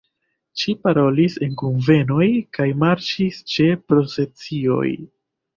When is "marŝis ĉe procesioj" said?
2.85-4.91